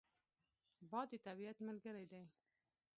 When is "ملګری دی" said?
1.67-2.23